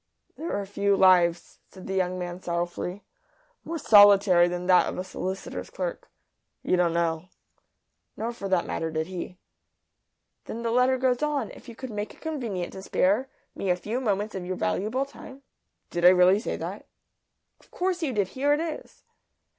[0.35, 3.03] "There are few lives," said the young man, sorrowfully,
[3.63, 6.09] "more solitary than that of a solicitor's clerk.
[6.63, 7.25] You don't know."
[8.17, 9.37] Nor, for that matter, did he.
[10.45, 13.75] "Then the letter goes on: 'If you could make it convenient to spare me a
[13.75, 15.43] few moments of your valuable time'"
[15.91, 16.87] "Did I really say that?"
[17.59, 18.29] "Of course you did.
[18.29, 19.03] Here it is."